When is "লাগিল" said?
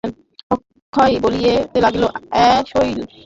1.85-2.03